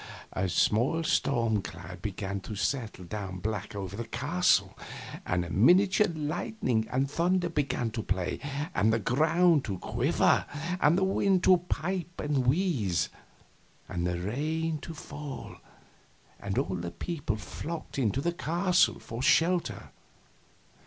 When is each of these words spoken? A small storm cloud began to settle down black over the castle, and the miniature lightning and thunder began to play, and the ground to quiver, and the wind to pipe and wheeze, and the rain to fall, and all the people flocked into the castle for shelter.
A 0.33 0.49
small 0.49 1.03
storm 1.03 1.61
cloud 1.61 2.01
began 2.01 2.39
to 2.39 2.55
settle 2.55 3.05
down 3.05 3.37
black 3.37 3.75
over 3.75 3.95
the 3.95 4.07
castle, 4.07 4.75
and 5.27 5.43
the 5.43 5.51
miniature 5.51 6.07
lightning 6.07 6.87
and 6.89 7.07
thunder 7.07 7.49
began 7.49 7.91
to 7.91 8.01
play, 8.01 8.39
and 8.73 8.91
the 8.91 8.97
ground 8.97 9.63
to 9.65 9.77
quiver, 9.77 10.47
and 10.79 10.97
the 10.97 11.03
wind 11.03 11.43
to 11.43 11.57
pipe 11.69 12.19
and 12.19 12.47
wheeze, 12.47 13.09
and 13.87 14.07
the 14.07 14.17
rain 14.19 14.79
to 14.79 14.95
fall, 14.95 15.57
and 16.39 16.57
all 16.57 16.75
the 16.77 16.89
people 16.89 17.35
flocked 17.35 17.99
into 17.99 18.21
the 18.21 18.33
castle 18.33 18.97
for 18.97 19.21
shelter. 19.21 19.91